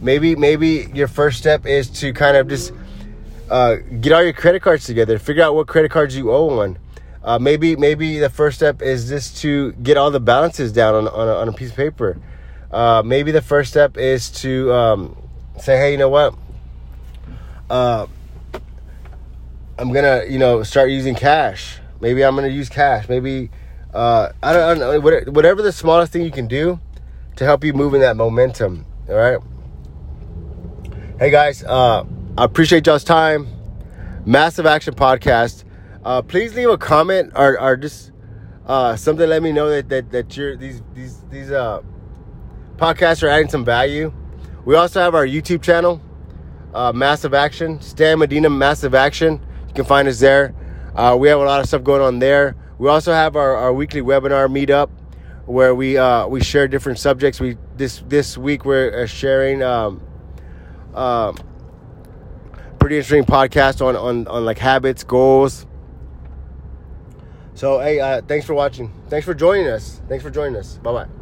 Maybe 0.00 0.36
maybe 0.36 0.90
your 0.94 1.08
first 1.08 1.38
step 1.38 1.66
is 1.66 1.88
to 2.00 2.12
kind 2.12 2.36
of 2.36 2.48
just 2.48 2.72
uh, 3.50 3.76
get 4.00 4.12
all 4.12 4.22
your 4.22 4.32
credit 4.32 4.60
cards 4.62 4.84
together 4.84 5.18
figure 5.18 5.42
out 5.42 5.54
what 5.54 5.66
credit 5.66 5.90
cards 5.90 6.16
you 6.16 6.30
owe 6.30 6.60
on 6.60 6.78
uh, 7.28 7.38
maybe 7.38 7.76
maybe 7.76 8.18
the 8.18 8.30
first 8.30 8.56
step 8.56 8.80
is 8.80 9.08
just 9.08 9.38
to 9.38 9.72
get 9.72 9.96
all 9.96 10.10
the 10.10 10.20
balances 10.20 10.72
down 10.72 10.94
on, 10.94 11.08
on, 11.08 11.28
a, 11.28 11.32
on 11.32 11.48
a 11.48 11.52
piece 11.52 11.68
of 11.70 11.76
paper. 11.76 12.18
Uh, 12.70 13.02
maybe 13.04 13.32
the 13.32 13.42
first 13.42 13.70
step 13.70 13.96
is 13.96 14.30
to 14.30 14.72
um, 14.72 15.16
say, 15.58 15.76
hey, 15.76 15.92
you 15.92 15.98
know 15.98 16.08
what? 16.08 16.34
Uh, 17.68 18.06
I'm 19.78 19.92
gonna, 19.92 20.24
you 20.28 20.38
know, 20.38 20.62
start 20.62 20.90
using 20.90 21.14
cash. 21.14 21.78
Maybe 22.00 22.24
I'm 22.24 22.34
gonna 22.34 22.48
use 22.48 22.68
cash. 22.68 23.08
Maybe 23.08 23.50
uh, 23.92 24.30
I 24.42 24.52
don't, 24.52 24.62
I 24.62 24.74
don't 24.74 25.04
know. 25.04 25.30
Whatever 25.32 25.62
the 25.62 25.72
smallest 25.72 26.12
thing 26.12 26.22
you 26.22 26.30
can 26.30 26.46
do 26.46 26.80
to 27.36 27.44
help 27.44 27.64
you 27.64 27.72
move 27.72 27.94
in 27.94 28.00
that 28.00 28.16
momentum. 28.16 28.86
All 29.08 29.16
right. 29.16 29.38
Hey 31.18 31.30
guys, 31.30 31.64
uh, 31.64 32.04
I 32.38 32.44
appreciate 32.44 32.86
y'all's 32.86 33.02
time. 33.02 33.48
Massive 34.24 34.64
Action 34.64 34.94
Podcast 34.94 35.64
uh, 36.04 36.22
please 36.22 36.54
leave 36.54 36.70
a 36.70 36.78
comment 36.78 37.32
or, 37.34 37.60
or 37.60 37.76
just 37.76 38.12
uh, 38.66 38.96
something. 38.96 39.28
Let 39.28 39.42
me 39.42 39.52
know 39.52 39.68
that 39.68 39.88
that, 39.88 40.10
that 40.10 40.36
you're 40.36 40.56
these 40.56 40.82
these 40.94 41.20
these 41.30 41.50
uh, 41.50 41.82
podcasts 42.76 43.22
are 43.22 43.28
adding 43.28 43.48
some 43.48 43.64
value. 43.64 44.12
We 44.64 44.76
also 44.76 45.00
have 45.00 45.14
our 45.14 45.26
YouTube 45.26 45.62
channel, 45.62 46.00
uh, 46.74 46.92
Massive 46.92 47.34
Action, 47.34 47.80
Stan 47.80 48.18
Medina 48.20 48.48
Massive 48.48 48.94
Action. 48.94 49.44
You 49.66 49.74
can 49.74 49.84
find 49.84 50.06
us 50.06 50.20
there. 50.20 50.54
Uh, 50.94 51.16
we 51.18 51.28
have 51.28 51.40
a 51.40 51.44
lot 51.44 51.60
of 51.60 51.66
stuff 51.66 51.82
going 51.82 52.02
on 52.02 52.20
there. 52.20 52.56
We 52.78 52.88
also 52.88 53.12
have 53.12 53.36
our, 53.36 53.56
our 53.56 53.72
weekly 53.72 54.00
webinar 54.00 54.48
meetup 54.48 54.90
where 55.46 55.74
we 55.74 55.98
uh, 55.98 56.26
we 56.28 56.42
share 56.42 56.68
different 56.68 56.98
subjects. 56.98 57.40
We 57.40 57.56
this 57.76 58.02
this 58.06 58.38
week 58.38 58.64
we're 58.64 59.02
uh, 59.02 59.06
sharing 59.06 59.62
um, 59.62 60.00
uh, 60.94 61.32
pretty 62.88 62.98
interesting 62.98 63.24
podcast 63.24 63.84
on 63.84 63.96
on 63.96 64.26
on 64.28 64.44
like 64.44 64.58
habits, 64.58 65.04
goals, 65.04 65.66
so, 67.58 67.80
hey, 67.80 67.98
uh, 67.98 68.22
thanks 68.22 68.46
for 68.46 68.54
watching. 68.54 68.92
Thanks 69.08 69.24
for 69.26 69.34
joining 69.34 69.66
us. 69.66 70.00
Thanks 70.08 70.22
for 70.22 70.30
joining 70.30 70.54
us. 70.54 70.74
Bye 70.74 70.92
bye. 70.92 71.17